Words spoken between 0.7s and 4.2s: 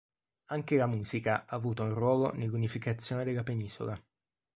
la musica ha avuto un ruolo nell'unificazione della penisola.